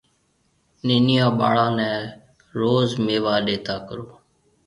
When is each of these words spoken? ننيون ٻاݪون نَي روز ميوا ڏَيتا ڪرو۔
ننيون 0.85 1.31
ٻاݪون 1.39 1.71
نَي 1.77 1.91
روز 2.59 2.89
ميوا 3.05 3.35
ڏَيتا 3.45 3.75
ڪرو۔ 3.87 4.05